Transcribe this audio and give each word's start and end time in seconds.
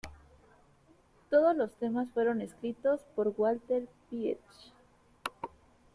Todos 1.29 1.55
los 1.55 1.73
temas 1.75 2.09
fueron 2.11 2.41
escritos 2.41 3.01
por 3.15 3.35
Walter 3.37 3.87
Pietsch. 4.09 4.73